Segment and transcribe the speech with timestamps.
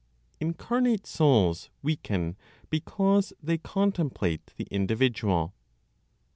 [0.39, 2.35] INCARNATE SOULS WEAKEN
[2.71, 5.53] BECAUSE THEY CONTEMPLATE THE INDIVIDUAL.